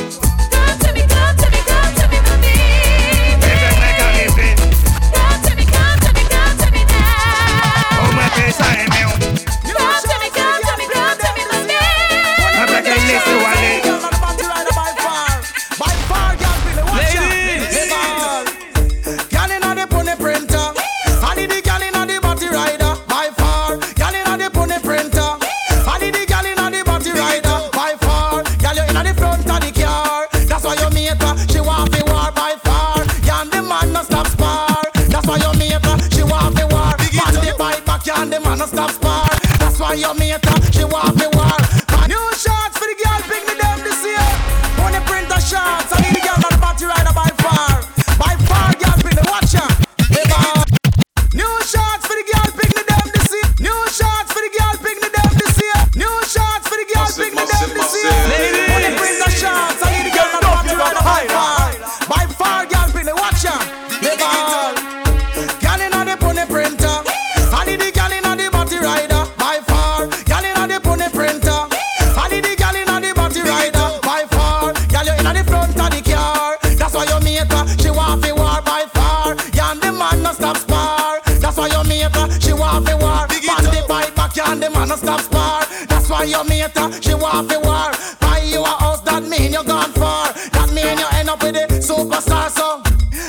why 86.19 86.25
your 86.25 86.45
mate 86.45 86.77
uh, 86.77 86.91
she 87.01 87.15
want 87.15 87.49
fi 87.49 87.57
war. 87.59 87.91
Buy 88.19 88.43
you 88.43 88.63
a 88.63 88.75
house, 88.83 89.01
that 89.03 89.23
mean 89.23 89.53
you 89.53 89.63
gone 89.63 89.93
far. 89.93 90.33
That 90.51 90.71
mean 90.75 90.99
you 90.99 91.07
end 91.15 91.31
up 91.31 91.43
with 91.43 91.55
the 91.55 91.67
superstar 91.79 92.51
so. 92.51 92.83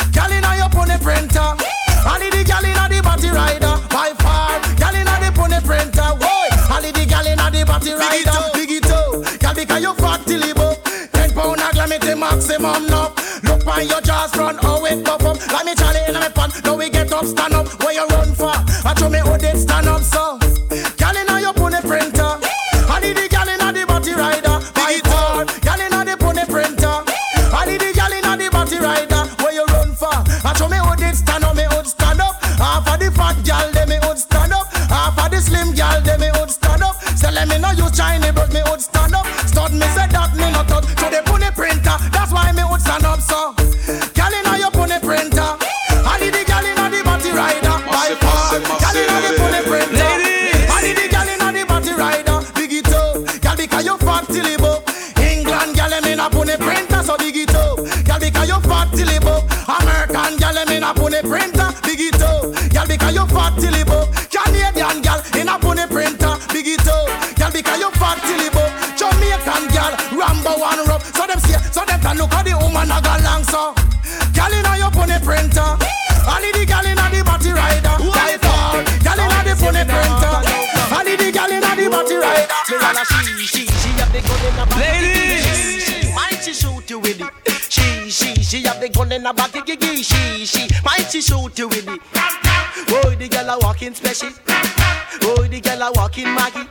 Girl 0.10 0.32
inna 0.34 0.58
your 0.58 0.70
pony 0.74 0.98
printer. 0.98 1.54
I 2.10 2.18
need 2.18 2.34
the 2.34 2.42
gal 2.44 2.66
inna 2.66 2.90
the 2.90 3.02
body 3.06 3.30
rider 3.30 3.78
by 3.94 4.10
far. 4.18 4.58
Gal 4.82 4.96
inna 4.98 5.16
the 5.22 5.30
pony 5.38 5.62
printer. 5.62 6.10
Whoa, 6.18 6.50
I 6.74 6.82
need 6.82 6.96
the 6.98 7.06
gal 7.06 7.26
inna 7.30 7.54
the 7.54 7.62
body 7.62 7.94
rider. 7.94 8.42
Big 8.58 8.74
it 8.74 8.90
up, 8.90 9.22
gal 9.38 9.54
because 9.54 9.82
you 9.82 9.94
fat 10.02 10.26
till 10.26 10.42
you 10.42 10.58
up. 10.58 10.82
Ten 11.14 11.30
pound 11.38 11.62
a 11.62 11.70
glam 11.70 11.94
it 11.94 12.02
the 12.02 12.16
maximum 12.18 12.90
now. 12.90 13.14
Look 13.46 13.68
on 13.70 13.86
your 13.86 14.02
jaws 14.02 14.34
front, 14.34 14.64
how 14.66 14.84
it 14.86 15.06
pop 15.06 15.22
up. 15.30 15.38
Like 15.54 15.66
me 15.66 15.76
Charlie 15.78 16.10
inna 16.10 16.26
me 16.26 16.30
pan. 16.34 16.50
Now 16.66 16.76
we 16.76 16.90
get 16.90 17.14
up, 17.14 17.26
stand 17.26 17.54
up. 17.54 17.70
Where 17.86 17.94
you 17.94 18.06
run 18.18 18.34
for? 18.34 18.50
I 18.50 18.98
show 18.98 19.10
me 19.10 19.20
how 19.22 19.38
they 19.38 19.54
stand 19.54 19.86
up 19.86 20.02
so. 20.02 20.49
Till 63.60 63.76
you 63.76 63.86
up. 63.92 64.08
Canadian 64.32 65.02
gal 65.02 65.20
inna 65.36 65.60
pony 65.60 65.86
printer, 65.88 66.34
big 66.52 66.68
it 66.68 66.88
up. 66.88 67.08
Gal 67.36 67.52
because 67.52 67.80
you 67.80 67.92
fat 68.00 68.18
till 68.24 68.42
you 68.42 68.52
up. 68.56 68.72
Jamaican 68.98 69.68
gal, 69.76 69.94
Rambo 70.16 70.60
one 70.60 70.82
rub. 70.88 71.02
So 71.04 71.28
them 71.28 71.40
see, 71.40 71.60
so 71.72 71.84
them 71.86 72.00
can 72.00 72.18
look 72.18 72.34
at 72.34 72.46
the 72.46 72.56
woman 72.58 72.90
a 72.92 72.98
go 73.04 73.14
long 73.24 73.44
so. 73.44 73.76
Gal 74.34 74.52
inna 74.52 74.78
your 74.78 74.92
pony 74.92 75.20
printer. 75.20 75.78
Need 76.40 76.56
the 76.56 76.66
gal 76.66 76.86
inna 76.86 77.04
the 77.12 77.20
body 77.24 77.52
rider. 77.52 77.96
By 78.16 78.38
far, 78.40 78.80
gal 79.04 79.20
inna 79.20 79.40
the 79.44 79.54
pony 79.60 79.84
printer. 79.84 80.34
Need 81.04 81.20
the 81.20 81.32
gal 81.32 81.52
inna 81.52 81.76
the 81.76 81.90
body 81.90 82.16
rider. 82.16 82.48
She, 83.04 83.46
she, 83.46 83.66
she 83.66 83.90
have 84.00 84.12
the 84.14 84.22
gun 84.22 84.46
in 84.46 84.54
her 84.54 84.66
back. 84.68 84.80
Ladies, 84.80 86.16
might 86.16 86.40
she 86.44 86.54
shoot 86.54 86.90
you 86.90 87.00
with 87.00 87.20
it. 87.20 87.28
She, 87.70 88.10
she, 88.10 88.36
she 88.44 88.64
have 88.64 88.80
the 88.80 88.90
gun 88.90 89.12
in 89.12 89.26
her 89.26 89.34
back. 89.34 89.52
She, 89.68 90.46
she, 90.46 90.68
might 90.86 91.08
she 91.10 91.22
shoot 91.22 91.58
you 91.58 91.68
with 91.68 91.88
it. 91.88 91.89
Walking 93.90 94.06
special. 94.06 94.30
Oh, 95.24 95.48
the 95.50 95.60
girl 95.62 95.82
a 95.82 95.92
walking 95.94 96.26
Maggie. 96.26 96.70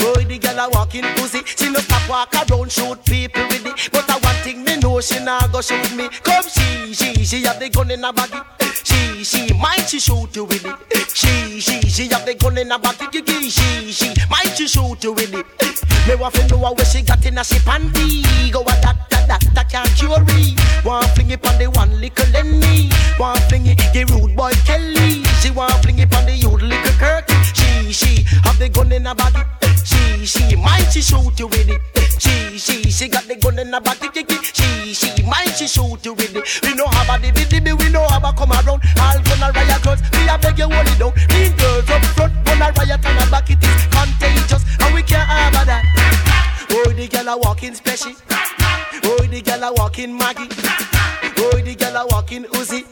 Oh, 0.00 0.18
the 0.18 0.36
girl 0.38 0.58
a 0.58 0.68
walking 0.70 1.04
pussy. 1.14 1.42
She 1.44 1.70
no 1.70 1.78
stop 1.78 2.08
walk 2.08 2.34
around 2.34 2.72
shoot 2.72 2.98
people 3.04 3.46
with 3.46 3.64
it. 3.64 3.88
But 3.92 4.10
I 4.10 4.18
one 4.18 4.34
thing 4.42 4.64
me 4.64 4.76
know 4.78 5.00
she 5.00 5.22
nah 5.22 5.46
go 5.46 5.60
shoot 5.60 5.94
me. 5.94 6.08
Come 6.24 6.42
she, 6.42 6.92
she, 6.92 7.24
she 7.24 7.44
have 7.44 7.60
the 7.60 7.68
gun 7.68 7.92
in 7.92 8.02
her 8.02 8.12
baggy. 8.12 8.38
She, 8.82 9.22
she, 9.22 9.54
might 9.54 9.86
she 9.88 10.00
shoot 10.00 10.34
you 10.34 10.44
with 10.44 10.64
it. 10.66 11.08
She, 11.14 11.60
she, 11.60 11.80
she 11.82 12.08
have 12.08 12.26
the 12.26 12.34
gun 12.34 12.58
in 12.58 12.70
her 12.70 12.78
baggy. 12.80 13.06
She, 13.48 13.92
she, 13.92 14.14
might 14.28 14.56
she 14.56 14.66
shoot 14.66 15.04
you 15.04 15.12
with 15.12 15.34
it. 15.34 15.46
Me 16.08 16.16
want 16.16 16.34
to 16.34 16.48
know 16.48 16.58
where 16.58 16.84
she 16.84 17.02
got 17.02 17.24
in 17.24 17.38
a 17.38 17.44
she 17.44 17.56
panty. 17.60 18.52
Go 18.52 18.62
a 18.62 18.64
that, 18.64 19.06
that, 19.10 19.28
that, 19.28 19.44
that 19.54 19.70
can't 19.70 19.88
cure 19.96 20.20
me. 20.34 20.56
Want 20.84 21.06
fling 21.14 21.30
it 21.30 21.46
on 21.46 21.58
the 21.58 21.66
one 21.70 22.00
little 22.00 22.30
Lenny. 22.32 22.90
Want 23.18 23.38
fling 23.48 23.66
it, 23.66 23.78
the 23.94 24.04
rude 24.12 24.36
boy 24.36 24.52
Kelly. 24.66 25.22
She 25.40 25.50
want 25.50 25.72
fling 25.82 25.93
the 28.64 28.70
gun 28.72 28.92
in 28.92 29.04
her 29.04 29.14
baggy. 29.14 29.42
She, 29.84 30.24
she, 30.24 30.56
might 30.56 30.88
she 30.90 31.02
shoot 31.02 31.38
you 31.38 31.48
with 31.48 31.68
it. 31.68 31.80
She, 32.18 32.56
she, 32.58 32.90
she 32.90 33.08
got 33.08 33.24
the 33.24 33.36
gun 33.36 33.58
in 33.58 33.72
her 33.72 33.80
body. 33.80 34.08
She, 34.54 34.94
she, 34.94 35.22
might 35.22 35.52
she 35.56 35.66
shoot 35.68 36.00
you 36.04 36.14
with 36.14 36.34
it. 36.34 36.44
We 36.62 36.74
know 36.74 36.86
how 36.88 37.04
about 37.04 37.20
the 37.20 37.28
BDB, 37.28 37.76
we 37.78 37.90
know 37.90 38.06
how 38.08 38.18
about 38.18 38.36
come 38.36 38.52
around. 38.52 38.80
All 38.96 39.18
gonna 39.20 39.52
riot 39.52 39.82
clothes, 39.82 40.00
we 40.12 40.28
a 40.28 40.38
beg 40.38 40.58
you 40.58 40.68
hold 40.70 40.88
it 40.88 40.98
down. 40.98 41.12
Mean 41.36 41.52
girls 41.60 41.90
up 41.90 42.04
front, 42.16 42.32
gonna 42.44 42.72
riot 42.72 43.04
on 43.04 43.14
the 43.20 43.26
back, 43.30 43.50
it 43.50 43.60
is 43.60 43.84
contagious, 43.92 44.64
and 44.80 44.94
we 44.94 45.02
can't 45.02 45.28
have 45.28 45.66
that. 45.68 45.84
Oh, 46.70 46.92
the 46.92 47.06
girl 47.08 47.28
a 47.28 47.36
walking 47.36 47.74
special. 47.74 48.12
Oh, 49.04 49.26
the 49.28 49.42
girl 49.42 49.64
a 49.64 49.72
walking 49.74 50.16
Maggie. 50.16 50.48
Oh, 51.36 51.60
the 51.60 51.74
girl 51.76 51.96
a 51.96 52.06
walking 52.06 52.44
Uzi. 52.56 52.88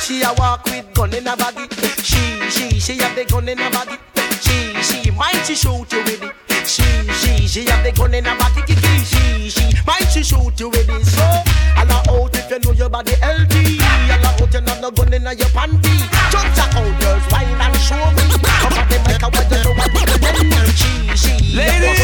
She 0.00 0.22
a 0.22 0.34
walk 0.36 0.64
with 0.66 0.92
gun 0.92 1.14
in 1.14 1.24
her 1.24 1.36
baggy. 1.36 1.64
She, 2.04 2.20
she, 2.50 2.78
she 2.78 2.98
have 2.98 3.16
the 3.16 3.24
gun 3.24 3.48
in 3.48 3.58
her 3.58 3.70
baggy. 3.70 3.96
She, 5.16 5.18
might 5.18 5.46
she 5.46 5.54
shoot 5.54 5.90
you 5.92 6.02
with 6.04 6.22
it. 6.22 6.34
She, 6.68 6.82
she, 7.14 7.48
she 7.48 7.64
have 7.70 7.82
the 7.82 7.90
gun 7.92 8.12
in 8.12 8.26
her 8.26 8.36
baggy. 8.36 8.60
Kiki. 8.68 8.98
She, 9.00 9.48
she, 9.48 9.64
might 9.86 10.04
she 10.12 10.22
shoot 10.22 10.60
you 10.60 10.68
with 10.68 10.90
it. 10.90 11.06
So, 11.06 11.22
all 11.24 11.90
out 12.20 12.36
if 12.36 12.50
you 12.50 12.58
know 12.60 12.72
your 12.72 12.90
body 12.90 13.14
healthy. 13.14 13.78
All 14.12 14.26
out 14.26 14.52
you 14.52 14.60
not 14.60 14.82
no 14.82 14.90
gun 14.90 15.14
in 15.14 15.22
your 15.22 15.48
panty. 15.56 15.96
Jump 16.28 16.52
jack 16.52 16.76
out 16.76 17.00
girls, 17.00 17.24
wine 17.32 17.48
and 17.48 17.76
show 17.80 17.96
me. 17.96 18.28
Come 18.60 18.76
on, 18.76 18.84
them 18.92 19.04
like 19.08 19.24
a 19.24 19.32
way 19.32 19.48
you 19.48 19.64
know 19.64 19.72
what 19.72 19.88
you. 19.96 20.04
She, 20.76 21.16
she, 21.16 21.32
Ladies, 21.56 21.96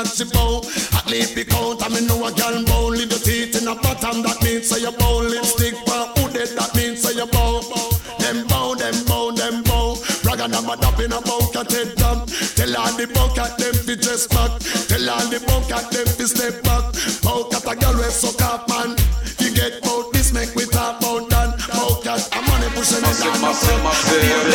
rifle, 0.00 0.16
me 0.16 0.16
say 0.16 0.16
that 0.16 0.16
she 0.16 0.24
bow. 0.24 0.62
At 0.98 1.10
least 1.10 1.34
be 1.34 1.44
count, 1.44 1.82
I 1.82 1.88
me 1.88 2.06
know 2.06 2.26
a 2.26 2.30
gyal 2.30 2.66
bow. 2.66 2.88
Leave 2.88 3.10
your 3.10 3.20
teeth 3.20 3.60
in 3.60 3.68
a 3.68 3.74
bottom, 3.74 4.22
that 4.22 4.42
means 4.42 4.68
say 4.68 4.80
you 4.80 4.92
bow. 4.92 5.20
Lipstick 5.20 5.74
for 5.86 6.06
who 6.16 6.32
dead, 6.32 6.48
that 6.56 6.74
means 6.74 7.02
say 7.02 7.14
you 7.14 7.26
bow. 7.26 7.60
Them 8.18 8.46
bow, 8.46 8.74
them 8.74 8.94
bow, 9.06 9.30
them 9.32 9.62
bow. 9.62 9.96
Rag 10.24 10.40
and 10.40 10.54
a 10.54 10.62
mad 10.62 10.84
up 10.84 11.00
in 11.00 11.12
a 11.12 11.20
bucket 11.20 11.72
head 11.72 11.94
down. 11.96 12.26
Tell 12.26 12.76
all 12.76 12.92
the 12.96 13.06
bucket 13.12 13.56
them 13.58 13.74
fi 13.74 13.94
dress 13.96 14.26
back. 14.26 14.52
Tell 14.88 15.10
all 15.10 15.26
the 15.28 15.40
bucket 15.46 15.90
them 15.90 16.06
fi 16.06 16.24
step 16.24 16.62
back. 16.62 16.84
Bucket 17.22 17.64
a 17.64 17.72
gyal 17.76 17.96
we 17.96 18.10
suck 18.10 18.42
up 18.42 18.68
man. 18.68 18.96
You 19.40 19.54
get 19.54 19.82
bout 19.82 20.12
this, 20.12 20.32
make 20.32 20.54
we 20.54 20.64
talk 20.66 21.00
about 21.00 21.30
that. 21.30 21.58
Bucket 21.72 22.22
a 22.32 22.40
money 22.44 22.68
pushing 22.74 23.02
down 23.02 23.16
the 23.16 23.52
front. 23.54 24.49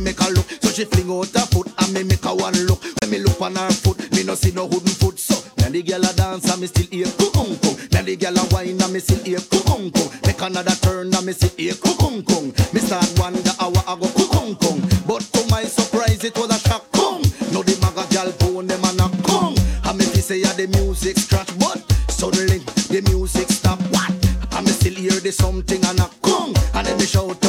me 0.00 0.12
make 0.12 0.20
a 0.20 0.28
look. 0.30 0.46
So 0.60 0.70
she 0.70 0.84
fling 0.84 1.10
out 1.10 1.32
her 1.32 1.46
foot 1.46 1.68
and 1.78 1.92
me 1.92 2.02
make 2.04 2.24
a 2.24 2.34
one 2.34 2.54
look. 2.66 2.82
When 3.00 3.10
me 3.10 3.18
look 3.18 3.40
on 3.40 3.56
her 3.56 3.70
foot, 3.70 3.98
me 4.12 4.24
no 4.24 4.34
see 4.34 4.52
no 4.52 4.66
wooden 4.66 4.92
foot. 4.92 5.18
So 5.18 5.36
now 5.58 5.70
the 5.70 5.82
girl 5.82 6.04
a 6.04 6.12
dance 6.12 6.50
and 6.50 6.60
me 6.60 6.66
still 6.66 6.86
hear 6.90 7.06
kung 7.16 7.56
kung. 7.56 7.76
Now 7.92 8.02
the 8.02 8.16
girl 8.16 8.36
a 8.36 8.42
whine 8.52 8.80
and 8.80 8.92
me 8.92 9.00
still 9.00 9.22
hear 9.24 9.40
kung 9.40 9.90
kung. 9.90 10.10
Make 10.24 10.40
another 10.42 10.76
turn 10.84 11.14
and 11.14 11.26
me 11.26 11.32
still 11.32 11.50
hear 11.56 11.74
kung 11.74 12.22
kung. 12.24 12.52
Me 12.72 12.80
start 12.80 13.08
wonder 13.16 13.52
how 13.58 13.72
I 13.72 13.96
go 13.96 14.08
kung 14.28 14.56
kung. 14.56 14.80
But 15.06 15.22
to 15.32 15.40
my 15.48 15.64
surprise, 15.64 16.24
it 16.24 16.36
was 16.36 16.50
a 16.50 16.58
shock. 16.68 16.84
Kung. 16.92 17.22
Now 17.52 17.62
the 17.62 17.76
maga 17.80 18.04
girl 18.12 18.30
phone 18.40 18.66
them 18.66 18.84
and 18.84 19.00
a 19.00 19.08
kung. 19.24 19.56
And 19.84 19.96
me 19.98 20.04
fi 20.04 20.20
say 20.20 20.38
yeah, 20.44 20.52
the 20.52 20.68
music 20.76 21.16
scratch, 21.16 21.52
but 21.58 21.80
suddenly 22.10 22.58
the 22.92 23.00
music 23.08 23.48
stop. 23.48 23.80
What? 23.94 24.12
And 24.52 24.66
me 24.66 24.72
still 24.72 24.94
hear 24.94 25.16
the 25.20 25.32
something 25.32 25.82
and 25.84 26.00
a 26.00 26.10
kung. 26.20 26.52
And 26.74 26.86
then 26.86 26.98
me 26.98 27.06
shout. 27.06 27.45